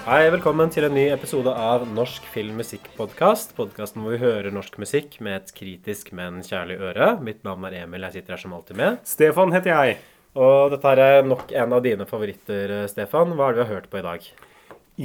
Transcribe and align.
Hei, 0.00 0.30
velkommen 0.32 0.70
til 0.72 0.86
en 0.86 0.94
ny 0.96 1.02
episode 1.12 1.52
av 1.52 1.82
Norsk 1.84 2.24
film 2.32 2.56
musikk-podkast. 2.62 3.50
Podkasten 3.52 4.00
hvor 4.00 4.14
vi 4.14 4.22
hører 4.22 4.48
norsk 4.54 4.78
musikk 4.80 5.18
med 5.20 5.36
et 5.36 5.50
kritisk, 5.52 6.08
men 6.16 6.38
kjærlig 6.40 6.78
øre. 6.80 7.08
Mitt 7.20 7.42
navn 7.44 7.66
er 7.68 7.82
Emil, 7.82 8.06
jeg 8.08 8.14
sitter 8.14 8.32
her 8.32 8.40
som 8.40 8.54
alltid 8.56 8.78
med. 8.80 8.96
Stefan 9.04 9.52
heter 9.52 9.74
jeg. 9.74 9.98
Og 10.40 10.72
dette 10.72 10.94
er 11.04 11.28
nok 11.28 11.52
en 11.52 11.76
av 11.76 11.84
dine 11.84 12.06
favoritter, 12.08 12.72
Stefan. 12.88 13.36
Hva 13.36 13.50
er 13.50 13.58
det 13.58 13.60
vi 13.60 13.66
har 13.66 13.74
hørt 13.74 13.90
på 13.92 14.00
i 14.00 14.06
dag? 14.06 14.24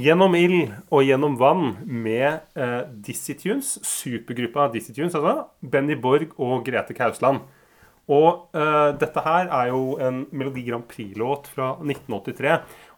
Gjennom 0.06 0.38
ild 0.40 0.72
og 0.88 1.04
gjennom 1.04 1.36
vann 1.44 1.76
med 1.84 2.40
eh, 2.56 2.80
Dizzie 2.88 3.36
Tunes, 3.36 3.76
supergruppa 3.84 4.70
Dizzie 4.72 4.96
Tunes, 4.96 5.12
altså. 5.12 5.50
Benny 5.60 6.00
Borg 6.00 6.32
og 6.40 6.64
Grete 6.64 6.96
Kausland. 6.96 7.44
Og 8.06 8.54
uh, 8.54 8.92
dette 8.94 9.22
her 9.24 9.48
er 9.50 9.70
jo 9.72 9.96
en 10.02 10.20
Melodi 10.30 10.62
Grand 10.68 10.84
Prix-låt 10.86 11.48
fra 11.50 11.72
1983. 11.82 12.52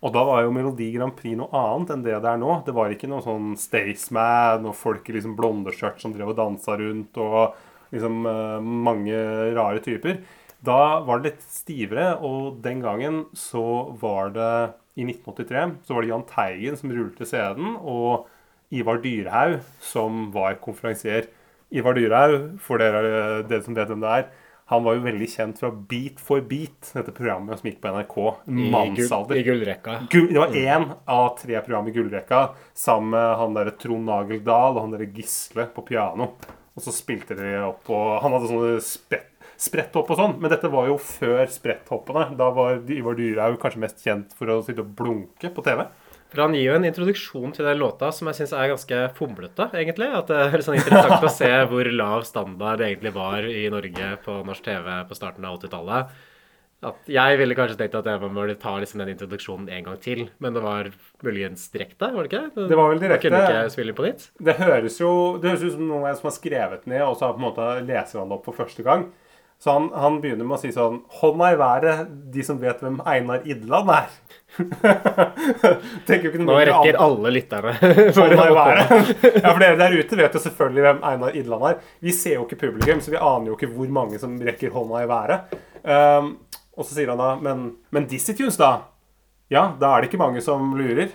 Og 0.05 0.12
da 0.12 0.25
var 0.29 0.43
jo 0.45 0.53
Melodi 0.53 0.91
Grand 0.93 1.15
Prix 1.17 1.39
noe 1.39 1.48
annet 1.57 1.95
enn 1.95 2.03
det 2.05 2.19
det 2.21 2.29
er 2.29 2.41
nå. 2.41 2.59
Det 2.67 2.75
var 2.77 2.93
ikke 2.93 3.09
noe 3.09 3.25
sånn 3.25 3.55
Staysman 3.59 4.69
og 4.69 4.77
folk 4.77 5.09
i 5.09 5.17
liksom 5.17 5.36
blondeskjørt 5.39 6.03
som 6.03 6.12
drev 6.12 6.34
og 6.34 6.36
dansa 6.39 6.77
rundt, 6.81 7.17
og 7.17 7.56
liksom 7.95 8.20
uh, 8.29 8.59
mange 8.61 9.17
rare 9.56 9.81
typer. 9.84 10.20
Da 10.64 11.01
var 11.06 11.23
det 11.23 11.31
litt 11.31 11.47
stivere, 11.55 12.11
og 12.20 12.59
den 12.64 12.83
gangen 12.83 13.23
så 13.39 13.95
var 14.01 14.34
det 14.34 14.53
I 14.98 15.06
1983 15.06 15.86
så 15.86 15.95
var 15.95 16.03
det 16.03 16.11
Jahn 16.11 16.27
Teigen 16.29 16.77
som 16.77 16.92
rullte 16.92 17.29
scenen, 17.31 17.77
og 17.81 18.27
Ivar 18.75 19.01
Dyrhaug 19.01 19.62
som 19.81 20.27
var 20.34 20.59
konferansier. 20.61 21.31
Ivar 21.73 21.97
Dyrhaug, 21.97 22.59
for 22.61 22.83
dere, 22.83 23.47
dere 23.48 23.64
som 23.64 23.77
vet 23.79 23.89
hvem 23.89 24.05
det 24.05 24.12
er, 24.19 24.29
han 24.69 24.84
var 24.84 24.98
jo 24.98 25.05
veldig 25.06 25.28
kjent 25.33 25.61
fra 25.62 25.70
Beat 25.72 26.19
for 26.20 26.44
beat, 26.44 26.91
dette 26.92 27.12
programmet 27.16 27.56
som 27.56 27.70
gikk 27.70 27.78
på 27.80 27.92
NRK. 27.94 28.16
I, 28.52 28.66
Mannsalder. 28.74 29.38
gull, 29.38 29.41
i 29.41 29.47
gullrekka. 29.47 29.94
Gull, 30.12 30.27
det 30.34 30.42
var 30.42 30.58
én 30.61 30.84
av 31.08 31.30
tre 31.38 31.62
program 31.64 31.88
i 31.88 31.94
gullrekka 31.97 32.42
sammen 32.77 33.14
med 33.14 33.39
han 33.41 33.56
derre 33.56 33.72
Trond 33.80 34.05
Nageldal 34.11 34.77
og 34.77 34.83
han 34.84 34.92
derre 34.92 35.08
Gisle 35.16 35.70
på 35.72 35.86
piano. 35.89 36.34
Og 36.77 36.84
så 36.84 36.92
spilte 36.94 37.34
de 37.34 37.56
opp 37.64 37.89
og 37.91 38.20
Han 38.22 38.36
hadde 38.36 38.52
sånne 38.52 38.84
spett 38.84 39.34
spretthopp 39.58 40.12
og 40.12 40.20
sånn, 40.20 40.34
men 40.39 40.52
dette 40.52 40.69
var 40.70 40.86
jo 40.86 40.98
før 41.02 41.48
spretthoppene. 41.50 42.28
Da 42.39 42.52
var 42.55 42.78
Ivar 42.94 43.16
Dyrhaug 43.19 43.56
kanskje 43.62 43.83
mest 43.83 44.05
kjent 44.05 44.36
for 44.39 44.52
å 44.52 44.61
sitte 44.62 44.84
og 44.84 44.92
blunke 45.00 45.50
på 45.50 45.64
TV. 45.66 45.83
For 46.29 46.45
Han 46.45 46.55
gir 46.57 46.67
jo 46.69 46.77
en 46.77 46.84
introduksjon 46.84 47.55
til 47.57 47.65
den 47.65 47.79
låta 47.81 48.11
som 48.12 48.29
jeg 48.29 48.43
syns 48.43 48.53
er 48.53 48.73
ganske 48.73 48.97
fomlete, 49.17 49.71
egentlig. 49.81 50.11
At 50.12 50.29
det 50.29 50.41
er 50.45 50.65
sånn 50.65 50.77
interessant 50.77 51.25
å 51.25 51.33
se 51.33 51.53
hvor 51.70 51.89
lav 51.93 52.27
standard 52.29 52.83
det 52.83 52.91
egentlig 52.91 53.15
var 53.17 53.47
i 53.48 53.69
Norge 53.73 54.11
på 54.27 54.41
norsk 54.45 54.67
TV 54.67 54.91
på 55.09 55.17
starten 55.17 55.47
av 55.48 55.57
80-tallet. 55.57 56.19
At 56.89 57.09
Jeg 57.11 57.39
ville 57.41 57.57
kanskje 57.59 57.75
tenkt 57.81 57.97
at 57.98 58.07
jeg 58.07 58.20
burde 58.23 58.55
ta 58.61 58.77
liksom 58.79 59.01
den 59.03 59.11
introduksjonen 59.11 59.70
en 59.75 59.87
gang 59.89 59.97
til, 59.98 60.29
men 60.39 60.55
det 60.55 60.61
var 60.62 60.91
muligens 61.27 61.65
direkte, 61.75 62.12
var 62.15 62.23
det 62.23 62.31
ikke? 62.31 62.67
Det 62.69 62.77
var 62.79 62.92
vel 62.92 63.01
direkte. 63.03 63.33
Man 63.35 63.41
kunne 63.42 63.57
ikke 63.65 63.73
spille 63.75 63.95
på 63.98 64.05
nytt? 64.07 64.29
Det 64.39 64.55
høres 64.61 65.01
jo 65.01 65.11
det 65.42 65.51
høres 65.51 65.65
ut 65.65 65.75
som 65.75 65.89
noen 65.89 66.20
som 66.20 66.29
har 66.29 66.37
skrevet 66.37 66.87
ned, 66.87 67.03
og 67.03 67.17
så 67.19 67.27
har 67.27 67.35
på 67.35 67.42
en 67.42 67.48
måte 67.48 67.67
leser 67.89 68.20
han 68.20 68.31
det 68.31 68.39
opp 68.39 68.47
for 68.47 68.61
første 68.61 68.86
gang. 68.86 69.08
Så 69.58 69.73
han, 69.74 69.89
han 69.95 70.20
begynner 70.23 70.46
med 70.46 70.55
å 70.55 70.61
si 70.61 70.69
sånn 70.70 71.01
Hånda 71.19 71.48
i 71.51 71.57
været, 71.58 72.11
de 72.30 72.45
som 72.46 72.61
vet 72.63 72.79
hvem 72.83 73.01
Einar 73.02 73.42
Idland 73.42 73.91
er. 73.91 74.13
Nå 76.46 76.58
rekker 76.69 76.98
alle 77.02 77.33
lytterne. 77.35 77.73
Hånda 78.19 78.45
i 78.45 78.55
været. 78.55 78.92
Ja, 79.42 79.51
for 79.51 79.63
dere 79.64 79.79
der 79.80 79.96
ute 79.98 80.19
vet 80.20 80.36
jo 80.39 80.42
selvfølgelig 80.45 80.85
hvem 80.86 81.02
Einar 81.11 81.35
Idland 81.42 81.67
er. 81.73 81.80
Vi 82.07 82.14
ser 82.14 82.39
jo 82.39 82.46
ikke 82.46 82.61
publikum, 82.69 83.02
så 83.02 83.14
vi 83.14 83.19
aner 83.19 83.51
jo 83.51 83.58
ikke 83.58 83.73
hvor 83.73 83.91
mange 83.98 84.23
som 84.23 84.39
rekker 84.39 84.70
hånda 84.74 85.02
i 85.02 85.11
været. 85.11 85.58
Um, 85.83 86.36
og 86.79 86.86
så 86.86 86.95
sier 86.95 87.11
han 87.11 87.19
da 87.19 87.33
Men, 87.42 87.69
men 87.95 88.07
Dizzie 88.11 88.39
Tunes, 88.39 88.58
da? 88.61 88.77
Ja, 89.51 89.73
da 89.80 89.96
er 89.96 90.05
det 90.05 90.13
ikke 90.13 90.23
mange 90.23 90.42
som 90.45 90.75
lurer. 90.79 91.11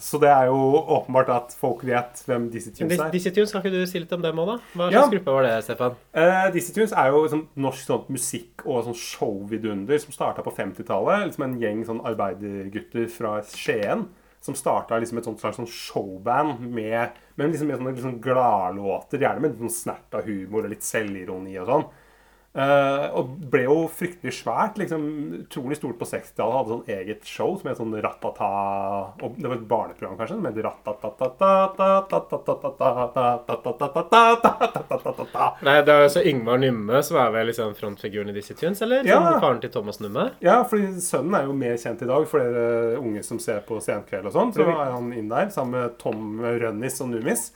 Så 0.00 0.16
det 0.22 0.30
er 0.32 0.46
jo 0.48 0.56
åpenbart 0.96 1.28
at 1.34 1.52
folk 1.60 1.82
vet 1.84 2.22
hvem 2.24 2.46
Dizzie 2.52 2.72
Tunes 2.72 2.96
er. 2.98 3.10
Dizzie 3.12 3.32
Tunes, 3.36 3.52
kan 3.52 3.60
ikke 3.60 3.74
du 3.74 3.86
si 3.90 4.00
litt 4.00 4.12
om 4.16 4.22
dem 4.24 4.38
òg, 4.40 4.46
da? 4.48 4.54
Hva 4.74 4.86
Ja. 4.90 5.02
slags 5.02 5.12
gruppe 5.12 5.34
var 5.36 5.42
det, 5.44 5.52
Stefan? 5.66 5.98
Uh, 6.16 6.46
Dizzie 6.54 6.74
Tunes 6.74 6.92
er 6.96 7.10
jo 7.12 7.20
liksom, 7.26 7.42
norsk 7.56 7.84
sånn 7.90 8.06
musikk- 8.08 8.64
og 8.64 8.84
sånn 8.88 8.96
showvidunder 8.96 10.00
som 10.00 10.12
starta 10.16 10.42
på 10.46 10.54
50-tallet. 10.56 11.26
Liksom 11.28 11.44
en 11.44 11.58
gjeng 11.60 11.84
sånn 11.84 12.00
arbeidergutter 12.08 13.10
fra 13.12 13.36
Skien 13.44 14.06
som 14.40 14.54
starta 14.56 14.96
liksom 14.98 15.18
et 15.20 15.26
sånt 15.28 15.40
slags 15.42 15.58
sånn 15.60 15.68
showband 15.68 16.60
med, 16.64 17.10
med 17.36 17.50
liksom, 17.52 17.68
med 17.68 17.76
sånne 17.76 17.92
liksom 17.92 18.20
gladlåter, 18.24 19.20
gjerne 19.20 19.42
med 19.44 19.50
litt 19.52 19.60
sånn 19.66 19.74
snert 19.82 20.16
av 20.16 20.24
humor 20.24 20.64
og 20.64 20.70
litt 20.72 20.86
selvironi 20.86 21.58
og 21.60 21.68
sånn. 21.68 21.84
Eh, 22.50 23.04
og 23.14 23.28
ble 23.50 23.60
jo 23.62 23.76
fryktelig 23.94 24.32
svært. 24.40 24.78
liksom 24.80 25.04
Utrolig 25.44 25.76
stort 25.78 26.00
på 26.00 26.08
60-tallet. 26.08 26.56
Hadde 26.56 26.72
sånn 26.74 26.88
eget 26.96 27.28
show 27.28 27.54
som 27.60 27.70
het 27.70 27.78
sånn 27.78 27.94
Ratata 28.02 28.48
og 29.22 29.36
Det 29.38 29.46
var 29.46 29.54
et 29.56 29.68
barneprogram, 29.70 30.16
kanskje, 30.18 30.34
som 30.34 30.48
het 30.48 30.58
Nei, 35.60 35.76
det 35.86 35.94
er 35.94 36.02
altså 36.08 36.24
Yngvar 36.26 36.58
Numme 36.62 37.02
som 37.06 37.20
er 37.22 37.30
vel 37.34 37.50
liksom 37.52 37.74
frontfiguren 37.78 38.32
i 38.32 38.36
disse 38.36 38.56
Tunes, 38.58 38.82
eller? 38.82 39.06
Ja. 39.06 39.20
Faren 39.42 39.62
til 39.62 39.70
Thomas 39.70 40.00
Numme? 40.02 40.30
Ja, 40.42 40.60
fordi 40.66 41.00
sønnen 41.04 41.36
er 41.38 41.46
jo 41.46 41.54
mer 41.56 41.78
kjent 41.80 42.02
i 42.02 42.10
dag 42.10 42.26
for 42.30 42.42
dere 42.42 42.98
unge 42.98 43.22
som 43.26 43.38
ser 43.42 43.62
på 43.66 43.78
Senkveld 43.84 44.26
og 44.30 44.34
sånn. 44.34 44.54
Så 44.56 44.66
er 44.66 44.90
han 44.90 45.12
inn 45.14 45.30
der 45.30 45.52
sammen 45.54 45.78
med 45.78 45.98
Tom 46.02 46.40
Rønnis 46.42 46.98
og 47.04 47.12
Numis. 47.14 47.50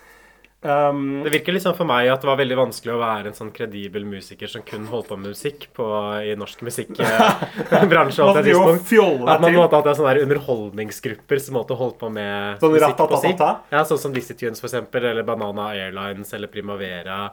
Um, 0.64 1.22
Det 1.22 1.30
virker 1.30 1.52
liksom 1.52 1.74
for 1.76 1.84
meg 1.84 2.08
at 2.08 2.22
det 2.22 2.28
var 2.30 2.38
veldig 2.40 2.56
vanskelig 2.56 2.94
å 2.94 3.00
være 3.02 3.28
en 3.28 3.36
sånn 3.36 3.50
kredibel 3.52 4.06
musiker 4.08 4.48
som 4.48 4.62
kun 4.64 4.86
holdt 4.88 5.10
på 5.10 5.18
med 5.20 5.34
musikk 5.34 5.66
på, 5.76 5.88
i 6.24 6.32
norsk 6.40 6.62
musikkbransje. 6.64 8.24
Man 8.24 8.80
At 9.28 9.44
man 9.44 9.58
måtte 9.58 9.82
ha 9.82 9.94
sånne 9.98 10.24
underholdningsgrupper 10.24 11.42
som 11.44 11.58
måtte 11.58 11.76
holdt 11.76 11.98
på 12.00 12.08
med 12.08 12.64
Sånn 12.64 12.72
musikk 12.78 12.96
på 12.96 13.20
si. 13.20 13.34
Ja, 13.76 13.84
sånn 13.84 14.00
som 14.06 14.16
Dizzie 14.16 14.38
Tunes, 14.40 14.62
for 14.62 14.70
eksempel, 14.70 15.04
eller 15.12 15.26
Banana 15.28 15.68
Airlines 15.76 16.32
eller 16.32 16.48
Primavera. 16.48 17.26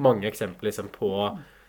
Mange 0.00 0.30
eksempler 0.30 0.70
liksom 0.70 0.88
på 0.94 1.12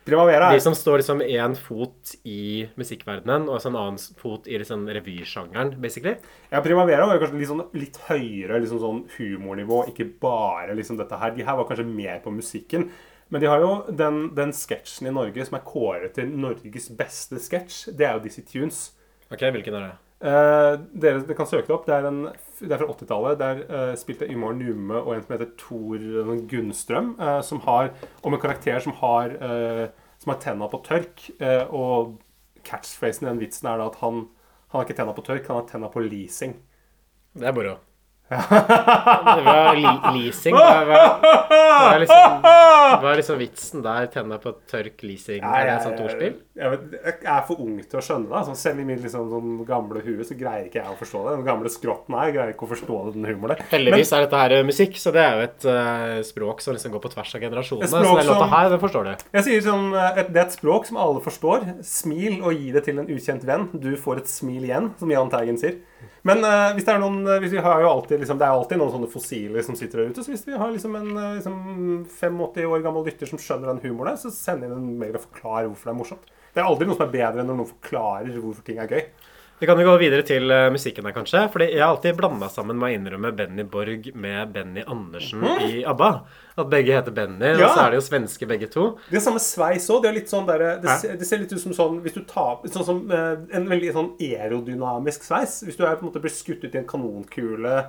Primavera 0.08 0.48
de 0.54 0.62
som 0.64 0.74
står 0.74 1.02
liksom 1.02 1.22
én 1.22 1.56
fot 1.60 2.16
i 2.26 2.66
musikkverdenen 2.80 3.50
og 3.52 3.60
en 3.60 3.76
annen 3.78 4.00
fot 4.18 4.48
i 4.50 4.58
liksom 4.58 4.88
revysjangeren, 4.90 5.76
basically. 5.82 6.16
Ja, 6.50 6.64
Primavera 6.66 7.06
var 7.06 7.18
jo 7.18 7.24
kanskje 7.26 7.42
litt, 7.42 7.52
sånn, 7.52 7.66
litt 7.78 8.00
høyere 8.08 8.62
liksom 8.64 8.82
sånn 8.82 9.04
humornivå, 9.18 9.84
ikke 9.92 10.08
bare 10.24 10.78
liksom 10.80 10.98
dette 10.98 11.20
her. 11.20 11.36
De 11.36 11.46
her 11.46 11.60
var 11.60 11.70
kanskje 11.70 11.86
mer 11.90 12.24
på 12.24 12.34
musikken. 12.34 12.90
Men 13.30 13.44
de 13.44 13.50
har 13.52 13.62
jo 13.62 13.74
den, 13.94 14.24
den 14.38 14.56
sketsjen 14.58 15.12
i 15.12 15.14
Norge 15.14 15.46
som 15.46 15.60
er 15.60 15.66
kåret 15.68 16.16
til 16.18 16.31
Norges 16.34 16.90
beste 16.98 17.38
sketsj. 17.38 17.92
Det 17.94 18.08
er 18.08 18.18
jo 18.18 18.24
Dizzie 18.24 18.48
Tunes. 18.48 18.88
Ok, 19.30 19.44
hvilken 19.54 19.78
er 19.78 19.92
det? 19.92 19.98
Eh, 20.19 20.74
dere, 21.00 21.22
dere 21.24 21.35
kan 21.38 21.47
søke 21.47 21.69
det 21.69 21.75
opp. 21.75 21.85
Det 21.88 21.96
er, 21.96 22.07
en, 22.09 22.22
det 22.59 22.74
er 22.74 22.81
fra 22.81 22.91
80-tallet. 22.91 23.40
Der 23.40 23.62
uh, 23.69 23.94
spilte 24.00 24.28
Ymar 24.28 24.57
Nume 24.57 25.00
og 25.00 25.13
en 25.16 25.24
som 25.24 25.35
heter 25.35 25.53
Tor 25.59 26.07
Gunnstrøm, 26.52 27.13
uh, 27.22 27.40
som 27.46 27.62
har, 27.68 27.94
om 28.24 28.35
en 28.35 28.44
karakter 28.44 28.84
som 28.84 28.97
har, 29.00 29.35
uh, 29.40 30.09
som 30.19 30.34
har 30.34 30.41
tenna 30.44 30.68
på 30.72 30.81
tørk. 30.84 31.30
Eh, 31.40 31.63
og 31.72 32.18
catchphrasen 32.68 33.28
i 33.28 33.31
den 33.31 33.40
vitsen 33.40 33.69
er 33.72 33.80
da 33.80 33.88
at 33.88 34.02
han, 34.03 34.25
han 34.69 34.81
har 34.81 34.88
ikke 34.88 34.97
tenna 35.00 35.16
på 35.16 35.24
tørk, 35.25 35.47
han 35.47 35.62
har 35.62 35.69
tenna 35.69 35.91
på 35.94 36.03
leasing. 36.03 36.57
Det 37.39 37.48
er 37.48 37.56
moro. 37.56 37.77
Det 38.30 39.44
var 39.46 39.80
leasing. 40.14 40.54
Hva 40.54 41.94
er, 41.96 42.04
liksom, 42.04 43.08
liksom 43.18 43.40
vitsen 43.42 43.84
der? 43.86 44.10
Tenne 44.14 44.38
på 44.42 44.54
tørk 44.70 45.02
leasing? 45.06 45.42
Er 45.42 45.66
det 45.66 45.74
et 45.74 45.88
sånt 45.88 46.04
ordspill? 46.04 46.36
Jeg, 46.60 46.80
jeg, 46.94 47.16
jeg 47.24 47.31
er 47.34 47.46
for 47.48 47.64
ung 47.64 47.80
til 47.81 48.00
å 48.00 48.04
skjønne 48.06 48.30
det. 48.30 48.36
Altså, 48.42 48.56
selv 48.60 48.84
i 48.84 48.86
mitt 48.86 49.02
liksom, 49.02 49.31
sånn 49.34 49.56
gamle 49.68 50.04
hue 50.06 50.28
så 50.28 50.38
greier 50.38 50.68
ikke 50.68 50.81
jeg 50.81 50.94
å 50.94 50.98
forstå 51.00 51.24
det. 51.26 51.36
Den 51.40 51.48
gamle 51.48 51.74
skrotten 51.74 52.20
her 52.20 52.34
greier 52.36 52.54
ikke 52.54 52.68
å 52.68 52.72
forstå 52.76 53.00
den 53.16 53.30
humoren. 53.31 53.66
Heldigvis 53.74 54.14
er 54.14 54.26
dette 54.28 54.44
her 54.44 54.58
eh, 54.60 54.66
musikk, 54.68 55.00
så 55.02 55.14
det 55.16 55.26
er 55.26 55.38
jo 55.40 55.48
et 55.48 55.68
uh, 55.72 56.20
språk 56.28 56.62
som 56.66 56.78
liksom 56.78 56.94
går 56.94 57.06
på 57.08 57.14
tvers 57.16 57.34
av 57.34 57.46
generasjonene. 57.48 57.90
Så 57.90 58.04
den 58.04 58.30
låta 58.30 58.50
her, 58.54 58.70
den 58.76 58.84
forstår 58.84 59.10
du. 59.10 59.28
Jeg 59.40 59.48
sier 59.48 59.66
sånn, 59.66 59.90
et, 59.98 60.30
Det 60.30 60.44
er 60.44 60.46
et 60.46 60.60
språk 60.60 60.86
som 60.90 61.02
alle 61.02 61.24
forstår. 61.26 61.66
Smil 61.86 62.44
og 62.44 62.54
gi 62.54 62.74
det 62.76 62.86
til 62.86 63.02
en 63.02 63.10
ukjent 63.10 63.48
venn. 63.50 63.70
Du 63.74 63.96
får 63.98 64.22
et 64.22 64.30
smil 64.30 64.70
igjen, 64.70 64.94
som 65.02 65.18
Jahn 65.18 65.34
Teigen 65.34 65.58
sier. 65.58 65.80
Men 66.30 66.46
uh, 66.46 66.72
hvis 66.76 66.86
det 66.86 66.94
er 66.94 67.02
noen 67.02 67.20
eh, 67.26 67.40
hvis 67.42 67.54
vi 67.56 67.64
har 67.64 67.81
jo 67.84 67.90
alltid, 67.90 68.22
liksom, 68.22 68.38
Det 68.40 68.46
er 68.46 68.56
alltid 68.56 68.81
noen 68.81 68.94
sånne 68.94 69.10
fossiler 69.12 69.66
som 69.66 69.78
sitter 69.80 70.04
der 70.04 70.12
ute. 70.12 70.26
Så 70.26 70.34
hvis 70.34 70.46
vi 70.48 70.58
har 70.60 70.74
liksom 70.74 70.98
en 71.00 71.10
eh, 71.16 71.38
liksom 71.40 71.56
85 72.12 72.70
år 72.70 72.84
gammel 72.86 73.08
lytter 73.10 73.30
som 73.30 73.42
skjønner 73.42 73.74
den 73.74 73.81
humoren 73.88 74.14
der, 74.14 74.22
så 74.22 74.34
send 74.34 74.68
inn 74.68 74.76
en 74.76 74.92
mail 75.02 75.18
og 75.18 75.26
forklar 75.26 75.68
hvorfor 75.68 75.90
det 75.90 75.96
er 75.96 76.00
morsomt. 76.00 76.31
Det 76.54 76.62
er 76.62 76.70
aldri 76.70 76.88
noe 76.90 76.98
som 76.98 77.06
er 77.08 77.14
bedre 77.14 77.44
enn 77.44 77.52
når 77.52 77.60
noen 77.62 77.72
forklarer 77.74 78.40
hvorfor 78.40 78.66
ting 78.68 78.81
er 78.81 78.94
gøy. 78.94 79.04
Vi 79.59 79.67
kan 79.67 79.79
jo 79.79 79.89
gå 79.89 79.94
videre 80.00 80.23
til 80.23 80.47
uh, 80.47 80.69
musikken 80.71 81.03
her, 81.03 81.11
kanskje. 81.11 81.41
Fordi 81.51 81.65
jeg 81.73 81.81
har 81.83 81.91
alltid 81.91 82.15
blanda 82.15 82.47
sammen 82.51 82.77
med 82.79 82.88
å 82.88 82.95
innrømme 82.95 83.33
Benny 83.35 83.65
Borg 83.67 84.07
med 84.15 84.53
Benny 84.56 84.85
Andersen 84.88 85.44
i 85.65 85.81
ABBA. 85.83 86.11
At 86.59 86.69
begge 86.71 86.95
heter 86.95 87.15
Benny, 87.15 87.51
og 87.57 87.65
så 87.65 87.83
er 87.83 87.91
de 87.91 88.00
jo 88.00 88.06
svenske 88.06 88.47
begge 88.47 88.69
to. 88.71 88.85
De 89.09 89.17
har 89.17 89.25
samme 89.25 89.41
sveis 89.44 89.89
òg. 89.91 90.06
Det, 90.06 90.13
er 90.15 90.31
sånn 90.31 90.47
der, 90.47 90.63
det, 90.83 90.95
det 91.19 91.27
ser 91.27 91.44
litt 91.44 91.51
ut 91.51 91.59
som 91.59 91.75
sånn 91.75 92.00
hvis 92.06 92.15
du 92.15 92.21
tar 92.29 92.63
sånn 92.71 92.88
som, 92.88 93.01
uh, 93.11 93.35
En 93.56 93.67
veldig 93.67 93.91
sånn 93.95 94.13
aerodynamisk 94.15 95.27
sveis. 95.27 95.59
Hvis 95.67 95.79
du 95.79 95.83
er, 95.83 95.97
på 96.00 96.07
en 96.07 96.13
måte 96.13 96.23
blir 96.23 96.33
skutt 96.33 96.63
ut 96.63 96.71
i 96.71 96.79
en 96.79 96.88
kanonkule 96.88 97.81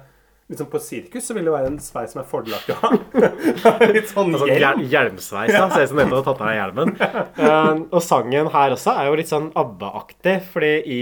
liksom 0.50 0.66
på 0.72 0.80
sirkus, 0.82 1.24
så 1.28 1.34
vil 1.36 1.46
det 1.46 1.52
være 1.54 1.68
en 1.70 1.78
sveis 1.82 2.10
som 2.12 2.20
er 2.20 2.26
fordelaktig 2.28 2.74
å 2.74 2.80
ha. 2.82 2.90
litt 3.96 4.10
sånn 4.10 4.32
altså, 4.34 4.48
hjelm. 4.50 4.82
hjel 4.82 4.90
hjelmsveis. 4.92 5.52
da, 5.54 5.68
Ser 5.70 5.86
ut 5.86 5.92
som 5.92 6.00
nettopp 6.02 6.18
har 6.18 6.26
tatt 6.26 6.42
av 6.42 6.50
deg 6.50 6.58
hjelmen. 6.58 6.94
Eh, 7.00 7.82
og 7.94 8.02
sangen 8.04 8.50
her 8.54 8.74
også 8.76 8.96
er 8.98 9.08
jo 9.10 9.18
litt 9.20 9.30
sånn 9.30 9.50
ABBA-aktig, 9.62 10.36
fordi 10.52 10.72
i 10.90 11.00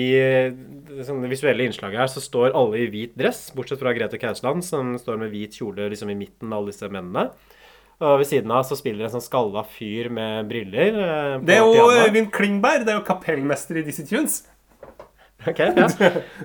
sånn 1.08 1.24
visuelle 1.30 1.64
innslaget 1.68 2.02
her, 2.04 2.10
så 2.12 2.22
står 2.24 2.52
alle 2.58 2.82
i 2.84 2.88
hvit 2.92 3.14
dress, 3.18 3.46
bortsett 3.56 3.80
fra 3.80 3.94
Grete 3.96 4.20
Kausland, 4.20 4.66
som 4.66 4.96
står 5.00 5.20
med 5.24 5.32
hvit 5.32 5.56
kjole 5.58 5.88
liksom 5.92 6.12
i 6.12 6.18
midten 6.18 6.52
av 6.52 6.60
alle 6.62 6.74
disse 6.74 6.90
mennene. 6.92 7.30
Og 7.98 8.20
ved 8.20 8.28
siden 8.30 8.52
av 8.54 8.62
så 8.62 8.76
spiller 8.78 9.08
en 9.08 9.16
sånn 9.16 9.24
skalla 9.24 9.64
fyr 9.66 10.06
med 10.14 10.46
briller. 10.50 10.94
eh, 11.02 11.40
Det 11.42 11.56
er 11.56 11.64
jo. 11.64 11.88
Øyvind 12.04 12.30
Klingberg. 12.30 12.84
Det 12.86 12.92
er 12.94 13.00
jo 13.00 13.06
kapellmester 13.08 13.80
i 13.80 13.82
Dizzie 13.88 14.06
Tunes. 14.06 14.44
Ok, 15.46 15.58
ja. 15.62 15.86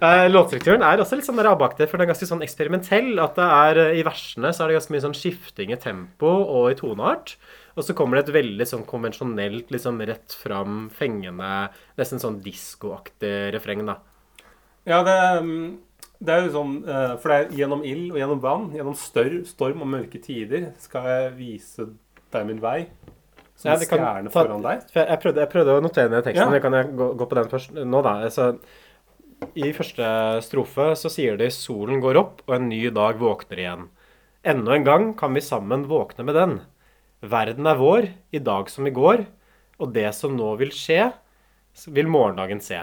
Eh, 0.03 0.27
Låtstrukturen 0.29 0.83
er 0.85 1.01
også 1.01 1.17
litt 1.17 1.25
sånn 1.25 1.41
rabaktig, 1.41 1.87
for 1.89 1.97
den 1.97 2.05
er 2.05 2.11
ganske 2.11 2.27
sånn 2.29 2.43
eksperimentell. 2.45 3.15
At 3.23 3.39
det 3.39 3.47
er, 3.47 3.79
eh, 3.81 3.99
I 4.01 4.03
versene 4.05 4.51
så 4.53 4.63
er 4.63 4.69
det 4.69 4.77
ganske 4.77 4.93
mye 4.93 5.05
sånn 5.07 5.17
skifting 5.17 5.73
i 5.73 5.79
tempo 5.81 6.29
og 6.29 6.69
i 6.71 6.77
toneart. 6.77 7.35
Og 7.73 7.87
så 7.87 7.95
kommer 7.97 8.19
det 8.19 8.27
et 8.27 8.35
veldig 8.35 8.67
sånn 8.69 8.85
konvensjonelt, 8.85 9.71
liksom 9.73 9.97
rett 10.05 10.35
fram, 10.37 10.91
fengende, 10.93 11.71
nesten 11.97 12.21
sånn 12.21 12.37
diskoaktig 12.45 13.53
refreng, 13.55 13.81
da. 13.89 13.97
Ja, 14.85 15.01
det, 15.07 15.17
mm, 15.41 15.79
det 16.21 16.33
er 16.33 16.41
jo 16.43 16.51
sånn 16.51 16.73
eh, 16.83 17.13
For 17.23 17.31
det 17.31 17.35
er 17.37 17.57
gjennom 17.61 17.85
ild 17.87 18.11
og 18.11 18.19
gjennom 18.19 18.41
vann, 18.43 18.69
gjennom 18.75 18.97
stør, 18.99 19.39
storm 19.47 19.81
og 19.81 19.89
mørke 19.95 20.21
tider, 20.21 20.73
skal 20.83 21.07
jeg 21.07 21.35
vise 21.39 21.87
deg 22.33 22.47
min 22.49 22.61
vei. 22.61 22.81
Som 23.55 23.71
Ja, 23.71 23.77
en 23.77 23.87
kan 23.87 24.01
stjerne 24.01 24.31
foran 24.33 24.63
deg. 24.65 24.85
Jeg, 24.93 25.19
prøvde, 25.21 25.43
jeg 25.43 25.51
prøvde 25.51 25.77
å 25.77 25.83
notere 25.83 26.11
ned 26.11 26.25
teksten. 26.25 26.55
Ja. 26.57 26.61
Kan 26.63 26.77
jeg 26.77 26.93
gå, 26.97 27.09
gå 27.17 27.27
på 27.29 27.37
den 27.39 27.51
først 27.51 27.75
nå, 27.77 28.01
da? 28.05 28.15
Altså, 28.27 28.47
I 29.55 29.73
første 29.75 30.05
strofe 30.45 30.93
så 30.99 31.09
sier 31.11 31.37
de 31.37 31.49
'Solen 31.51 31.99
går 32.01 32.17
opp, 32.19 32.41
og 32.47 32.55
en 32.55 32.69
ny 32.69 32.89
dag 32.89 33.19
våkner 33.19 33.59
igjen'. 33.59 33.89
Enda 34.43 34.75
en 34.75 34.83
gang 34.83 35.13
kan 35.13 35.33
vi 35.33 35.41
sammen 35.41 35.87
våkne 35.87 36.23
med 36.25 36.35
den. 36.35 36.61
Verden 37.21 37.67
er 37.67 37.75
vår, 37.75 38.09
i 38.31 38.39
dag 38.39 38.69
som 38.69 38.87
i 38.87 38.91
går, 38.91 39.25
og 39.79 39.93
det 39.93 40.13
som 40.15 40.35
nå 40.35 40.57
vil 40.59 40.71
skje, 40.71 41.13
vil 41.87 42.07
morgendagen 42.07 42.61
se. 42.61 42.81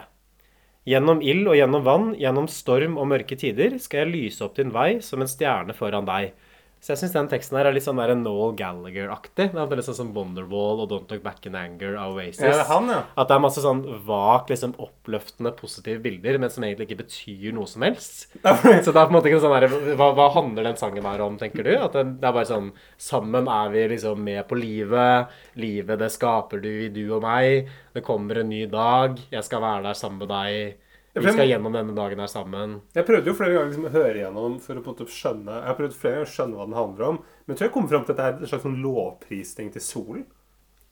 Gjennom 0.88 1.20
ild 1.20 1.46
og 1.46 1.56
gjennom 1.56 1.84
vann, 1.84 2.14
gjennom 2.16 2.48
storm 2.48 2.96
og 2.98 3.08
mørke 3.08 3.36
tider, 3.36 3.78
skal 3.78 4.06
jeg 4.06 4.14
lyse 4.14 4.44
opp 4.44 4.56
din 4.56 4.72
vei 4.72 5.00
som 5.00 5.20
en 5.20 5.28
stjerne 5.28 5.76
foran 5.76 6.08
deg. 6.08 6.32
Så 6.80 6.94
jeg 6.94 7.00
syns 7.02 7.12
den 7.12 7.26
teksten 7.28 7.58
her 7.58 7.68
er 7.68 7.74
litt 7.76 7.84
sånn 7.84 7.98
der 8.00 8.14
Noel 8.16 8.54
Gallagher-aktig. 8.56 9.50
Det 9.52 9.60
er 9.60 9.76
litt 9.76 9.84
sånn 9.84 9.98
som 9.98 10.12
Wonderwall 10.16 10.80
og 10.80 10.88
Don't 10.88 11.10
Look 11.12 11.20
Back 11.26 11.44
in 11.44 11.58
Anger 11.58 11.98
av 12.00 12.14
Oasis. 12.16 12.40
Ja, 12.40 12.54
det 12.56 12.62
er 12.62 12.70
han, 12.70 12.88
ja. 12.88 13.00
At 13.20 13.28
det 13.28 13.36
er 13.36 13.42
masse 13.44 13.64
sånn 13.64 13.82
vagt, 14.06 14.48
liksom 14.48 14.72
oppløftende, 14.80 15.52
positive 15.58 16.00
bilder, 16.06 16.40
men 16.40 16.52
som 16.52 16.64
egentlig 16.64 16.88
ikke 16.88 17.02
betyr 17.02 17.52
noe 17.56 17.68
som 17.68 17.84
helst. 17.84 18.30
Så 18.40 18.48
det 18.48 18.96
er 18.96 18.96
på 18.96 19.10
en 19.10 19.18
måte 19.18 19.28
ikke 19.28 19.42
sånn 19.44 19.56
der, 19.58 19.68
hva, 20.00 20.08
hva 20.16 20.30
handler 20.32 20.70
den 20.70 20.80
sangen 20.80 21.04
her 21.04 21.20
om, 21.26 21.36
tenker 21.42 21.68
du? 21.68 21.74
At 21.76 21.98
det, 21.98 22.06
det 22.22 22.30
er 22.30 22.36
bare 22.38 22.48
sånn 22.48 22.72
Sammen 23.00 23.48
er 23.52 23.72
vi 23.74 23.86
liksom 23.92 24.24
med 24.24 24.46
på 24.48 24.56
livet. 24.56 25.32
Livet, 25.60 26.00
det 26.00 26.08
skaper 26.16 26.64
du 26.64 26.70
i 26.86 26.92
du 26.92 27.04
og 27.10 27.26
meg. 27.26 27.68
Det 27.92 28.04
kommer 28.06 28.40
en 28.40 28.48
ny 28.48 28.64
dag. 28.72 29.20
Jeg 29.28 29.44
skal 29.44 29.60
være 29.64 29.90
der 29.90 30.00
sammen 30.00 30.24
med 30.24 30.32
deg. 30.32 30.80
Vi 31.12 31.32
skal 31.32 31.48
gjennom 31.48 31.74
denne 31.74 31.94
dagen 31.96 32.20
her 32.22 32.30
sammen. 32.30 32.76
Jeg 32.94 33.06
prøvde 33.08 33.32
jo 33.32 33.34
flere 33.34 33.56
ganger 33.56 33.72
liksom 33.72 33.88
å 33.88 33.94
høre 33.94 34.14
igjennom 34.20 34.58
for 34.62 34.78
å 34.78 34.82
på 34.84 34.92
en 34.92 34.94
måte 34.94 35.14
skjønne 35.14 35.56
Jeg 35.56 35.66
har 35.66 35.78
prøvd 35.80 35.96
flere 35.98 36.18
ganger 36.18 36.28
å 36.28 36.34
skjønne 36.34 36.58
hva 36.58 36.66
den 36.68 36.76
handler 36.78 37.06
om. 37.08 37.20
Men 37.44 37.54
jeg 37.54 37.58
tror 37.58 37.66
jeg 37.66 37.74
kommer 37.76 37.92
fram 37.94 38.04
til 38.06 38.14
at 38.14 38.20
det 38.20 38.26
er 38.28 38.36
en 38.36 38.52
slags 38.52 38.66
sånn 38.68 38.80
lovprisning 38.84 39.72
til 39.74 39.84
solen. 39.84 40.26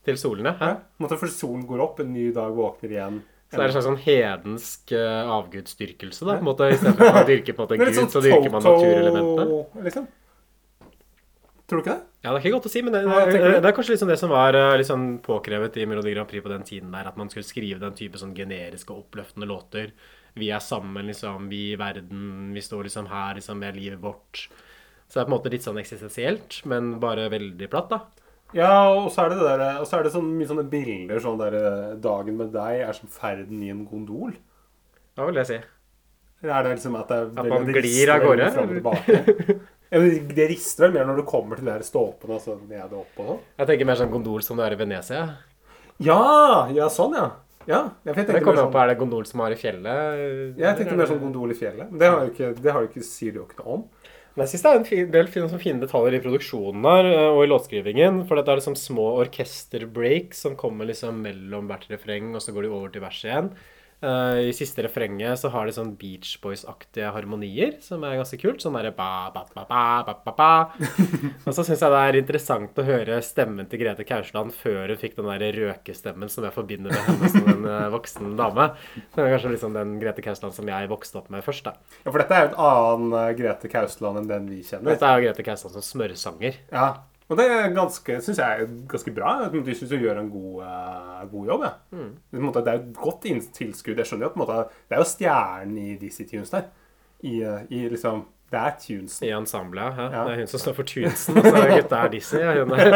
Til 0.09 0.19
solen? 0.19 0.51
Ja. 0.51 0.71
Måte 1.03 1.19
For 1.21 1.31
solen 1.31 1.67
går 1.69 1.85
opp, 1.85 2.03
en 2.03 2.15
ny 2.17 2.29
dag 2.35 2.57
våkner 2.57 2.95
igjen. 2.97 3.21
Så 3.49 3.57
det 3.57 3.63
er 3.63 3.71
en 3.71 3.77
slags 3.77 3.87
sånn 3.89 4.03
hedensk 4.05 4.91
uh, 4.93 5.31
avgudsdyrkelse, 5.39 6.27
da. 6.27 6.35
på 6.37 6.45
en 6.45 6.49
måte. 6.51 6.73
Istedenfor 6.75 7.23
å 7.23 7.27
dyrke 7.31 7.55
på 7.55 7.63
en 7.63 7.69
måte 7.69 7.79
Gud, 7.81 7.95
så 7.95 8.09
sånn 8.13 8.27
dyrker 8.27 8.53
man 8.53 8.67
naturelementet. 8.67 9.79
Liksom. 9.87 10.09
Tror 11.69 11.81
du 11.81 11.85
ikke 11.85 11.95
det? 11.99 12.05
Ja, 12.25 12.31
det 12.31 12.39
er 12.39 12.45
ikke 12.47 12.55
godt 12.57 12.69
å 12.71 12.73
si, 12.73 12.81
men 12.85 12.95
det, 12.95 13.03
det, 13.05 13.41
det 13.61 13.69
er 13.69 13.75
kanskje 13.77 13.93
liksom 13.93 14.09
det 14.09 14.17
som 14.21 14.33
var 14.33 14.57
liksom 14.81 15.03
påkrevet 15.25 15.77
i 15.77 15.85
Melodi 15.89 16.15
Grand 16.15 16.31
Prix 16.31 16.45
på 16.45 16.53
den 16.53 16.65
tiden 16.65 16.95
der, 16.95 17.11
at 17.11 17.19
man 17.21 17.29
skulle 17.29 17.47
skrive 17.47 17.83
den 17.83 17.97
type 17.99 18.21
sånn 18.21 18.33
generiske 18.37 18.95
oppløftende 18.95 19.49
låter. 19.51 19.93
Vi 20.39 20.49
er 20.55 20.65
sammen, 20.65 21.07
liksom. 21.11 21.51
Vi 21.53 21.75
i 21.75 21.79
verden. 21.81 22.55
Vi 22.55 22.63
står 22.65 22.89
liksom 22.89 23.11
her, 23.13 23.37
liksom, 23.39 23.61
med 23.61 23.77
livet 23.77 24.01
vårt. 24.01 24.47
Så 25.09 25.19
det 25.19 25.23
er 25.23 25.29
på 25.29 25.33
en 25.33 25.37
måte 25.37 25.53
litt 25.53 25.65
sånn 25.65 25.81
eksistensielt, 25.81 26.61
men 26.69 26.97
bare 27.03 27.29
veldig 27.33 27.69
platt, 27.73 27.93
da. 27.93 28.03
Ja, 28.57 28.89
og 28.89 29.11
så 29.13 29.27
er 29.27 29.33
det 29.33 29.41
det 29.43 29.49
der, 29.61 29.81
og 29.83 29.89
så 29.89 29.99
er 29.99 30.07
det 30.07 30.13
sånn 30.15 30.29
mye 30.39 30.49
sånne 30.49 30.65
bilder 30.73 31.19
sånn 31.21 31.41
der 31.41 31.57
eh, 31.59 31.97
Dagen 32.01 32.39
med 32.39 32.55
deg 32.55 32.85
er 32.87 32.97
som 32.97 33.11
ferden 33.13 33.61
i 33.61 33.69
en 33.73 33.83
gondol. 33.89 34.33
Hva 35.19 35.27
vil 35.29 35.41
jeg 35.43 35.51
si? 35.51 35.59
Er 36.47 36.65
det 36.65 36.77
liksom 36.77 36.97
at 36.97 37.11
det 37.11 37.19
er 37.19 37.29
At 37.43 37.51
man 37.51 37.67
det 37.67 37.83
glir 37.83 38.13
av 38.15 38.25
gårde, 38.25 38.49
Ja, 39.89 40.01
men 40.03 40.29
det 40.37 40.49
rister 40.51 40.87
vel 40.87 40.97
mer 40.99 41.09
når 41.09 41.23
du 41.23 41.27
kommer 41.29 41.57
til 41.59 41.69
der 41.69 41.81
her 41.81 42.01
og 42.01 42.41
så 42.45 42.57
ned 42.61 42.93
og 42.93 43.05
opp 43.07 43.21
og 43.23 43.29
sånn. 43.31 43.45
Jeg 43.61 43.71
tenker 43.71 43.89
mer 43.89 44.01
sånn 44.01 44.11
gondol 44.13 44.43
som 44.45 44.61
det 44.61 44.67
er 44.67 44.77
i 44.77 44.81
Venezia. 44.83 45.23
Ja! 46.05 46.19
Ja, 46.77 46.91
sånn, 46.93 47.17
ja. 47.17 47.29
Ja, 47.69 47.81
jeg 48.07 48.15
Det 48.17 48.41
kommer 48.41 48.57
mer 48.57 48.63
an 48.63 48.71
på, 48.73 48.73
sånn, 48.73 48.83
er 48.83 48.89
det 48.89 48.99
gondol 49.01 49.27
som 49.29 49.41
har 49.45 49.53
i 49.53 49.59
fjellet? 49.61 50.21
jeg 50.57 50.77
tenkte 50.79 50.97
mer 50.97 51.09
sånn 51.11 51.21
gondol 51.21 51.53
i 51.53 51.57
fjellet. 51.57 51.91
Men 51.91 52.01
det 52.01 52.09
har 52.09 52.23
jo 52.25 52.31
ikke, 52.33 52.53
det 52.65 52.73
har 52.73 52.85
jo 52.85 52.89
ikke, 52.89 53.05
sier 53.05 53.35
det 53.35 53.43
jo 53.43 53.49
ikke 53.49 53.61
noe 53.61 53.75
om. 53.75 53.83
Men 54.39 54.47
jeg 54.47 54.53
synes 54.53 54.63
det 54.63 54.71
er 54.71 54.79
en 54.79 54.87
fin, 54.87 55.09
del 55.11 55.29
fine, 55.35 55.49
sånn 55.51 55.61
fine 55.61 55.83
detaljer 55.83 56.15
i 56.17 56.23
produksjonen 56.23 56.85
her, 56.87 57.09
eh, 57.11 57.25
og 57.35 57.43
i 57.43 57.51
låtskrivingen. 57.51 58.23
For 58.29 58.39
dette 58.39 58.55
er 58.55 58.61
liksom 58.61 58.77
små 58.79 59.09
orkesterbreaks 59.25 60.45
som 60.47 60.55
kommer 60.57 60.89
liksom 60.89 61.19
mellom 61.25 61.69
hvert 61.69 61.89
refreng, 61.91 62.31
og 62.39 62.45
så 62.45 62.55
går 62.55 62.69
de 62.69 62.71
over 62.71 62.93
til 62.95 63.03
verset 63.05 63.33
igjen. 63.33 63.51
Eh, 64.01 64.41
I 64.49 64.53
siste 64.55 64.85
refrenget 64.87 65.41
så 65.41 65.51
har 65.51 65.67
de 65.67 65.73
sånn 65.75 65.91
Beach 65.99 66.37
Boys-aktige 66.43 67.11
harmonier, 67.15 67.75
som 67.83 68.05
er 68.07 68.19
ganske 68.21 68.39
kult. 68.39 68.63
Sånn 68.63 68.77
derre 68.79 68.93
ba, 68.95 69.31
ba, 69.35 69.43
ba, 69.55 69.65
ba, 69.67 70.15
ba, 70.23 70.35
ba. 70.39 70.51
Og 71.47 71.51
så 71.51 71.65
syns 71.67 71.83
jeg 71.83 71.95
det 71.95 72.03
er 72.05 72.21
interessant 72.21 72.79
å 72.79 72.87
høre 72.87 73.19
stemmen 73.27 73.67
til 73.71 73.83
Grete 73.83 74.07
Kausland 74.07 74.55
før 74.55 74.95
hun 74.95 75.01
fikk 75.01 75.19
den 75.19 75.31
der 75.33 75.59
røkestemmen 75.59 76.31
som 76.31 76.47
jeg 76.47 76.55
forbinder 76.55 76.95
med 76.95 77.11
henne 77.11 77.33
som 77.35 77.51
en 77.51 77.67
eh, 77.67 77.89
voksen 77.97 78.39
dame. 78.39 78.71
Det 79.17 79.25
er 79.25 79.35
kanskje 79.35 79.55
liksom 79.57 79.75
den 79.75 79.99
Grete 80.03 80.23
Kausland 80.25 80.55
som 80.55 80.71
jeg 80.71 80.93
vokste 80.95 81.23
opp 81.23 81.33
med 81.35 81.43
først, 81.47 81.67
da. 81.67 81.75
Ja, 82.05 82.13
For 82.13 82.23
dette 82.23 82.39
er 82.39 82.47
jo 82.47 82.53
en 82.53 82.59
annen 82.71 83.21
eh, 83.25 83.35
Grete 83.43 83.73
Kausland 83.73 84.23
enn 84.23 84.31
den 84.31 84.51
vi 84.53 84.63
kjenner. 84.63 84.93
Dette 84.95 85.11
er 85.11 85.19
jo 85.19 85.27
Grete 85.27 85.51
Kausland 85.51 85.75
som 85.75 85.89
smørsanger. 85.91 86.63
Ja, 86.71 86.93
og 87.29 87.37
det 87.37 87.45
er 87.53 87.75
ganske, 87.77 88.15
synes 88.25 88.39
jeg 88.41 88.63
er 88.63 88.71
ganske 88.89 89.13
bra. 89.13 89.33
De 89.53 89.75
syns 89.77 89.91
hun 89.93 90.01
gjør 90.01 90.23
en 90.23 90.31
god, 90.33 90.63
uh, 90.65 91.27
god 91.29 91.51
jobb. 91.53 91.65
Ja. 91.67 91.73
Mm. 91.93 92.15
Måte, 92.41 92.63
det 92.65 92.73
er 92.73 92.79
jo 92.79 92.85
et 92.87 93.01
godt 93.03 93.27
tilskudd. 93.59 94.01
Jeg 94.01 94.09
skjønner 94.09 94.25
jo 94.25 94.31
at 94.31 94.37
på 94.37 94.41
en 94.41 94.45
måte, 94.47 94.57
det 94.89 94.97
er 94.97 95.03
jo 95.03 95.13
stjernen 95.13 95.77
i 95.83 95.89
Dizzie 96.01 96.25
Tunes 96.31 96.55
der. 96.55 96.65
I, 97.21 97.43
eh, 97.43 97.65
i 97.75 97.89
liksom 97.91 98.23
Det 98.49 98.57
er 98.57 98.77
tunesen. 98.81 99.27
I 99.27 99.31
ensemblet, 99.37 99.97
ja. 99.99 100.05
Ja. 100.09 100.21
Det 100.25 100.33
er 100.33 100.39
hun 100.39 100.47
som 100.49 100.61
står 100.63 100.75
for 100.79 100.89
Tunesen, 100.89 101.37
og 101.37 101.45
så 101.45 101.51
er 101.59 101.73
gutta 101.75 101.97
er 102.01 102.09
Dizzie. 102.15 102.41
Ja, 102.41 102.63
hun 102.63 102.73
er. 102.73 102.89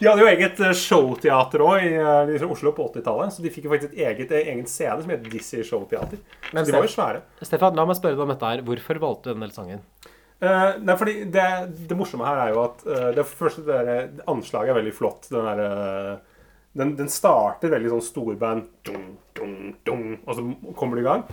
De 0.00 0.08
hadde 0.08 0.24
jo 0.24 0.26
eget 0.26 0.58
eh, 0.66 0.74
showteater 0.74 1.62
òg 1.62 1.84
i 1.86 1.92
i 2.34 2.40
Oslo 2.42 2.74
på 2.74 2.82
80-tallet. 2.88 3.30
Så 3.36 3.38
de 3.44 3.52
fikk 3.54 3.68
jo 3.68 3.72
faktisk 3.76 3.94
et 3.94 4.02
eget, 4.08 4.30
egen 4.40 4.66
scene 4.66 4.98
som 4.98 5.10
het 5.14 5.22
Dizzie 5.30 5.62
Showteater. 5.62 6.18
Men 6.50 6.66
de 6.66 6.74
var 6.74 6.82
jo 6.88 6.90
svære. 6.90 7.22
Stefan, 7.46 7.78
la 7.78 7.86
meg 7.86 7.94
spørre 8.00 8.18
deg 8.18 8.26
om 8.26 8.34
dette 8.34 8.50
her. 8.50 8.66
Hvorfor 8.66 8.98
valgte 9.06 9.30
du 9.30 9.38
denne 9.38 9.54
sangen? 9.54 9.86
Eh, 10.36 10.70
nei, 10.84 10.96
fordi 11.00 11.14
det, 11.32 11.44
det 11.88 11.96
morsomme 11.96 12.26
her 12.28 12.42
er 12.42 12.50
jo 12.52 12.62
at 12.66 12.82
uh, 12.84 13.10
det 13.16 13.24
første 13.24 13.62
der, 13.64 14.10
anslaget 14.28 14.74
er 14.74 14.78
veldig 14.82 14.94
flott. 14.96 15.28
Den, 15.32 15.46
der, 15.48 15.62
uh, 15.64 16.56
den, 16.76 16.92
den 16.98 17.08
starter 17.12 17.72
veldig 17.72 17.94
sånn 17.94 18.04
storband, 18.04 18.66
dung, 18.84 19.06
dung, 19.38 19.54
dung, 19.86 20.02
og 20.26 20.36
så 20.36 20.74
kommer 20.76 20.98
det 20.98 21.06
i 21.06 21.08
gang. 21.08 21.24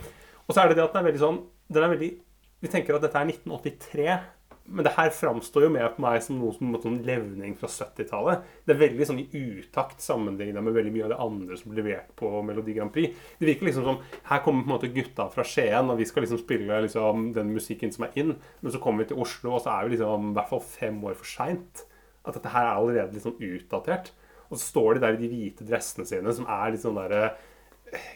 Og 0.46 0.54
så 0.54 0.62
er 0.62 0.72
det 0.72 0.78
det 0.78 0.86
at 0.86 0.96
den 0.96 1.02
er 1.02 1.08
veldig 1.10 1.24
sånn 1.24 1.42
er 1.74 1.90
veldig, 1.90 2.10
Vi 2.64 2.70
tenker 2.72 2.96
at 2.96 3.04
dette 3.04 3.20
er 3.20 3.28
1983, 3.28 4.08
men 4.64 4.86
det 4.86 4.94
her 4.96 5.10
framstår 5.12 5.66
jo 5.66 5.72
mer 5.74 5.90
på 5.92 6.00
meg 6.00 6.22
som 6.24 6.38
noe 6.40 6.54
som 6.56 6.70
en 6.70 6.80
sånn 6.80 7.02
levning 7.04 7.52
fra 7.60 7.68
70-tallet. 7.68 8.46
Det 8.64 8.72
er 8.72 8.80
veldig 8.80 9.08
sånn 9.10 9.20
i 9.20 9.26
utakt 9.28 10.00
sammenlignet 10.00 10.64
med 10.64 10.76
veldig 10.76 10.92
mye 10.94 11.04
av 11.04 11.12
det 11.12 11.18
andre 11.26 11.58
som 11.60 11.70
ble 11.72 11.82
levert 11.82 12.14
på 12.16 12.30
Melodi 12.48 12.76
Grand 12.78 12.92
Prix. 12.94 13.12
Det 13.38 13.48
virker 13.50 13.68
liksom 13.68 13.84
som 13.84 14.00
her 14.30 14.42
kommer 14.46 14.64
på 14.64 14.70
en 14.70 14.74
måte 14.74 14.92
gutta 14.94 15.28
fra 15.34 15.44
Skien, 15.44 15.92
og 15.92 16.00
vi 16.00 16.08
skal 16.08 16.24
liksom 16.24 16.40
spille 16.40 16.80
liksom 16.86 17.28
den 17.36 17.52
musikken 17.52 17.92
som 17.92 18.08
er 18.08 18.16
inn. 18.22 18.32
Men 18.64 18.72
så 18.72 18.80
kommer 18.80 19.04
vi 19.04 19.12
til 19.12 19.20
Oslo, 19.20 19.52
og 19.58 19.64
så 19.66 19.74
er 19.74 19.84
vi 19.84 19.98
liksom 19.98 20.30
i 20.32 20.36
hvert 20.40 20.52
fall 20.54 20.64
fem 20.64 21.00
år 21.04 21.18
for 21.20 21.28
seint. 21.28 21.84
At 22.24 22.38
dette 22.38 22.54
her 22.56 22.70
er 22.70 22.78
allerede 22.78 23.18
litt 23.18 23.26
sånn 23.26 23.36
utdatert. 23.36 24.14
Og 24.48 24.56
så 24.56 24.64
står 24.64 24.96
de 24.96 25.04
der 25.04 25.18
i 25.18 25.26
de 25.26 25.28
hvite 25.28 25.68
dressene 25.68 26.08
sine, 26.08 26.32
som 26.32 26.48
er 26.48 26.72
litt 26.72 26.84
sånn 26.84 26.96
derre 27.02 27.34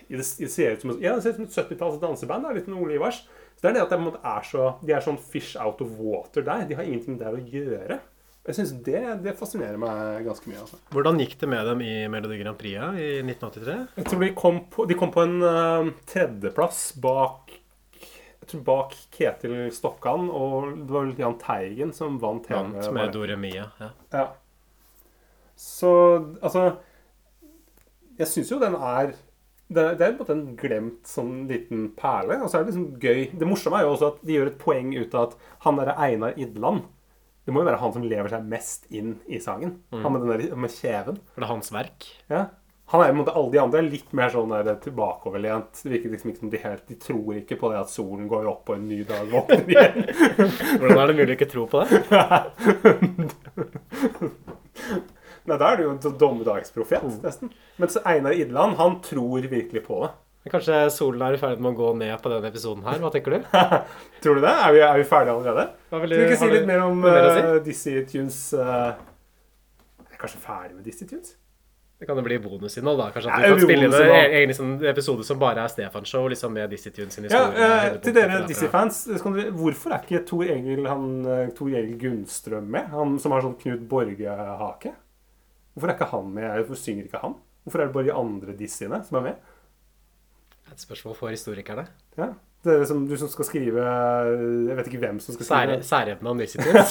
det 0.09 0.25
ser 0.25 0.43
det 0.43 0.51
ser 0.51 0.73
ut 0.75 0.81
som 0.83 0.91
et 0.97 1.55
70-talls 1.55 2.01
danseband. 2.03 2.49
Litt 2.57 2.71
Ole 2.73 2.97
Ivars. 2.97 3.21
Så 3.59 3.65
det 3.65 3.73
er 3.73 3.75
det 3.75 3.87
at 3.89 4.01
måte 4.01 4.21
er 4.23 4.45
så, 4.47 4.69
de 4.87 4.95
er 4.95 5.03
sånn 5.03 5.19
fish 5.19 5.59
out 5.59 5.83
of 5.83 5.99
water 5.99 6.45
der. 6.47 6.63
De 6.69 6.79
har 6.79 6.87
ingenting 6.87 7.19
der 7.19 7.35
å 7.35 7.43
gjøre. 7.43 7.99
Jeg 8.49 8.57
synes 8.57 8.71
det, 8.87 9.01
det 9.27 9.35
fascinerer 9.37 9.77
meg 9.83 10.23
ganske 10.25 10.49
mye. 10.49 10.63
altså. 10.63 10.79
Hvordan 10.95 11.19
gikk 11.21 11.35
det 11.41 11.49
med 11.53 11.67
dem 11.69 11.83
i 11.85 11.95
Melodi 12.09 12.39
Grand 12.41 12.57
Prix 12.57 12.79
i 12.97 13.09
1983? 13.21 13.75
Jeg 13.99 14.07
tror 14.09 14.23
de 14.25 14.31
kom 14.39 14.61
på, 14.73 14.87
de 14.89 14.97
kom 14.97 15.11
på 15.13 15.25
en 15.27 15.35
uh, 15.43 15.91
tredjeplass 16.09 16.85
bak 17.03 17.59
bak 18.65 18.95
Ketil 19.13 19.69
Stokkan, 19.77 20.31
og 20.33 20.71
det 20.87 20.95
var 20.95 21.11
Jahn 21.19 21.35
Teigen 21.43 21.93
som 21.93 22.17
vant 22.23 22.47
hele 22.49 22.71
Vant 22.73 22.95
med 22.97 23.13
Dore 23.13 23.37
Mia. 23.37 23.67
Ja. 23.77 23.91
Ja. 24.15 24.27
Så 25.59 25.91
altså 26.41 26.79
Jeg 28.19 28.31
syns 28.31 28.53
jo 28.53 28.61
den 28.63 28.77
er 28.79 29.13
det, 29.69 29.83
det 30.01 30.05
er 30.07 30.13
på 30.17 30.25
en 30.25 30.25
måte 30.25 30.35
en 30.37 30.59
glemt 30.61 31.09
sånn 31.09 31.33
liten 31.51 31.89
perle. 31.99 32.39
Og 32.43 32.49
så 32.49 32.59
er 32.59 32.65
det 32.65 32.73
liksom 32.73 32.87
gøy 33.03 33.25
Det 33.41 33.49
morsomme 33.49 33.81
er 33.81 33.85
jo 33.85 33.95
også 33.97 34.13
at 34.15 34.23
de 34.25 34.39
gjør 34.39 34.53
et 34.53 34.63
poeng 34.63 34.95
ut 34.97 35.17
av 35.19 35.27
at 35.27 35.51
han 35.67 35.81
derre 35.81 35.97
Einar 36.01 36.39
Idland 36.41 36.87
Det 37.45 37.53
må 37.53 37.61
jo 37.61 37.69
være 37.69 37.83
han 37.83 37.93
som 37.97 38.07
lever 38.09 38.33
seg 38.33 38.47
mest 38.49 38.89
inn 38.93 39.19
i 39.29 39.41
sangen. 39.45 39.79
Han 39.93 40.15
med 40.15 40.25
den 40.25 40.33
der 40.33 40.57
med 40.57 40.73
kjeven. 40.73 41.21
For 41.35 41.41
det 41.43 41.49
er 41.49 41.53
hans 41.55 41.71
verk. 41.75 42.09
Ja. 42.33 42.47
Han 42.89 43.03
er 43.05 43.13
måte 43.13 43.35
alle 43.37 43.53
de 43.53 43.59
andre 43.61 43.83
er 43.83 43.89
litt 43.91 44.13
mer 44.17 44.31
sånn 44.33 44.53
der 44.53 44.79
tilbakeoverlent. 44.81 45.83
Det 45.85 45.91
virker 45.93 46.13
liksom 46.15 46.31
ikke 46.33 46.41
som 46.41 46.53
de 46.55 46.61
helt 46.63 46.87
De 46.89 46.97
tror 47.03 47.37
ikke 47.37 47.59
på 47.61 47.69
det 47.73 47.83
at 47.83 47.93
solen 47.93 48.31
går 48.31 48.49
opp 48.49 48.71
og 48.73 48.79
en 48.79 48.87
ny 48.89 49.03
dag 49.09 49.29
våkner 49.29 49.69
igjen. 49.75 50.07
Hvordan 50.81 51.03
er 51.03 51.11
det 51.13 51.17
mulig 51.19 51.35
å 51.35 51.37
ikke 51.37 51.51
tro 51.53 51.67
på 51.69 51.83
det? 51.85 52.01
Nei, 55.49 55.57
da 55.57 55.73
er 55.73 55.79
du 55.81 55.87
jo 55.87 55.93
en 55.95 56.01
mm. 56.03 56.17
dommedagsprofet, 56.21 57.05
nesten. 57.25 57.53
Mens 57.81 57.99
Einar 58.05 58.37
Idland, 58.37 58.77
han 58.81 58.99
tror 59.05 59.47
virkelig 59.49 59.85
på 59.87 60.03
det. 60.05 60.13
Kanskje 60.49 60.77
solen 60.95 61.23
er 61.27 61.37
i 61.37 61.41
ferd 61.41 61.61
med 61.61 61.75
å 61.75 61.77
gå 61.77 61.89
ned 61.99 62.15
på 62.23 62.31
denne 62.33 62.49
episoden 62.49 62.85
her? 62.87 63.01
Hva 63.03 63.11
tenker 63.13 63.37
du? 63.37 63.49
Tror 64.23 64.39
du 64.39 64.45
det? 64.45 64.53
Er 64.53 64.73
vi, 64.73 64.81
er 64.87 65.01
vi 65.01 65.09
ferdige 65.09 65.35
allerede? 65.35 65.67
Vil 65.93 66.15
vi 66.15 66.23
ikke 66.25 66.39
si 66.41 66.49
du 66.49 66.55
litt 66.55 66.71
mer 66.71 66.85
om 66.87 67.03
si? 67.05 67.43
uh, 67.43 67.51
Dizzie 67.65 68.05
Tunes 68.09 68.39
uh, 68.57 68.95
Jeg 70.07 70.15
er 70.15 70.23
kanskje 70.23 70.41
ferdig 70.47 70.79
med 70.79 70.87
Dizzie 70.89 71.11
Tunes? 71.11 71.35
Det 71.99 72.07
kan 72.07 72.15
jo 72.15 72.23
bli 72.23 72.37
bonusinnhold, 72.39 73.01
da. 73.01 73.09
Kanskje 73.11 73.33
at 73.35 73.43
Ja, 73.43 73.51
du 73.51 73.59
kan 73.59 73.67
spille 73.67 73.89
inn 73.89 73.95
en 73.99 74.13
egen 74.15 74.53
liksom, 74.53 74.71
episode 74.87 75.25
som 75.27 75.41
bare 75.41 75.65
er 75.65 75.73
Stefan-show, 75.73 76.29
liksom 76.31 76.55
med 76.55 76.71
Dizzie 76.71 76.95
Tunes 76.95 77.19
sin 77.19 77.27
historie. 77.27 77.59
Ja, 77.59 77.91
uh, 77.91 77.99
til 78.05 78.15
dere. 78.15 78.39
Dizzie-fans, 78.47 79.01
hvorfor 79.59 79.97
er 79.97 80.07
ikke 80.07 80.23
Tor 80.29 80.45
Egil, 80.47 80.87
han, 80.87 81.09
eh, 81.27 81.49
Tor 81.59 81.73
Egil 81.75 81.99
Gunnstrøm 81.99 82.71
med? 82.71 82.87
Han 82.95 83.19
som 83.19 83.35
har 83.35 83.43
sånn 83.43 83.59
Knut 83.59 83.83
Borge-hake? 83.91 84.95
Hvorfor 85.79 85.93
er 85.93 85.95
ikke 85.95 86.11
han 86.11 86.35
med? 86.35 86.49
Hvorfor 86.59 86.83
synger 86.83 87.07
ikke 87.07 87.23
han? 87.23 87.39
Hvorfor 87.63 87.79
er 87.79 87.87
det 87.87 87.95
bare 87.95 88.09
de 88.09 88.19
andre 88.19 88.55
dissiene 88.59 88.99
som 89.07 89.21
er 89.21 89.27
med? 89.29 89.55
Et 90.73 90.83
spørsmål 90.83 91.15
for 91.17 91.31
historikerne. 91.33 91.85
Ja, 92.19 92.33
dere 92.67 92.87
som, 92.91 93.05
Du 93.07 93.15
som 93.17 93.31
skal 93.31 93.47
skrive 93.47 93.85
Jeg 93.85 94.75
vet 94.77 94.89
ikke 94.91 95.01
hvem 95.05 95.21
som 95.23 95.37
skal 95.37 95.47
skrive 95.47 95.61
Særheten 95.61 95.87
Særevne 95.87 96.33
om 96.33 96.43
Dizzie 96.43 96.65
Tunes. 96.65 96.91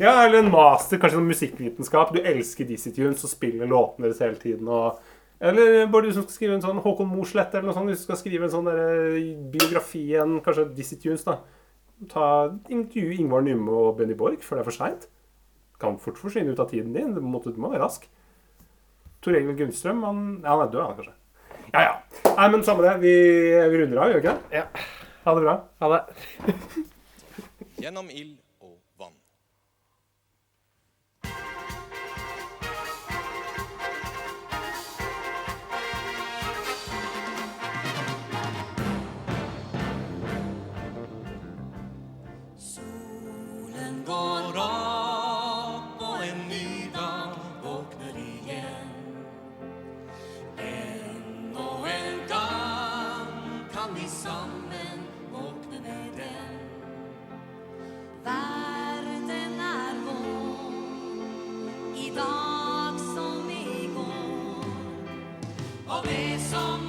Ja, 0.00 0.14
eller 0.24 0.40
en 0.40 0.50
master, 0.52 0.96
kanskje 1.00 1.18
sånn 1.18 1.28
musikkvitenskap. 1.28 2.14
Du 2.16 2.24
elsker 2.24 2.68
Dizzie 2.68 2.94
Tunes 2.96 3.24
og 3.26 3.32
spiller 3.32 3.68
låtene 3.68 4.08
deres 4.08 4.24
hele 4.24 4.40
tiden. 4.40 4.72
Og, 4.72 4.96
eller 5.38 5.84
bare 5.92 6.08
du 6.08 6.16
som 6.16 6.24
skal 6.24 6.38
skrive 6.38 6.56
en 6.56 6.64
sånn 6.64 6.80
Håkon 6.84 7.12
Mosleth 7.12 7.52
eller 7.54 7.68
noe 7.68 7.76
sånt. 7.76 7.92
Du 7.92 8.00
skal 8.00 8.18
skrive 8.20 8.48
en 8.48 8.54
sånn 8.56 8.72
der, 8.72 9.20
biografi 9.52 10.06
igjen, 10.08 10.40
kanskje 10.44 10.70
Dizzie 10.80 11.02
Tunes, 11.04 11.26
da. 11.28 11.38
Ta 12.08 12.26
Intervju 12.70 13.16
Ingvar 13.18 13.44
Nymme 13.44 13.74
og 13.74 13.96
Benny 13.98 14.14
Borg 14.18 14.42
før 14.46 14.60
det 14.60 14.64
er 14.64 14.70
for 14.70 14.80
seint. 14.80 15.08
Kan 15.78 15.98
fort 16.02 16.18
forsvinne 16.18 16.54
ut 16.54 16.62
av 16.62 16.70
tiden 16.72 16.94
din. 16.96 17.14
Du 17.14 17.22
må, 17.22 17.40
du 17.44 17.58
må 17.60 17.70
være 17.72 17.84
rask. 17.84 18.08
Tor 19.22 19.34
Egil 19.34 19.56
Gunnstrøm, 19.58 20.02
han, 20.06 20.26
ja, 20.42 20.52
han 20.52 20.64
er 20.66 20.72
død, 20.72 20.82
han 20.84 20.98
kanskje. 20.98 21.14
Ja, 21.72 21.80
ja. 21.84 21.94
Nei, 22.34 22.48
men 22.54 22.64
samme 22.66 22.84
det. 22.86 22.96
Vi, 23.02 23.14
vi 23.70 23.80
runder 23.82 24.02
av, 24.02 24.12
gjør 24.12 24.20
vi 24.20 24.24
ikke 24.24 24.34
det? 24.34 24.60
Ja. 24.60 24.66
Ha 25.24 25.34
det 25.36 25.46
bra. 25.46 25.56
Ha 25.82 25.90
det. 25.94 26.54
Gjennom 27.82 28.10
ild 28.10 28.36
Og 66.52 66.87